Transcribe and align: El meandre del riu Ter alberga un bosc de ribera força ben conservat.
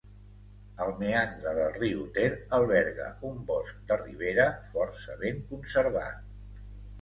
El 0.85 0.93
meandre 1.01 1.51
del 1.57 1.75
riu 1.75 1.99
Ter 2.15 2.25
alberga 2.59 3.11
un 3.29 3.37
bosc 3.51 3.85
de 3.93 3.99
ribera 4.01 4.47
força 4.73 5.19
ben 5.21 5.39
conservat. 5.53 6.27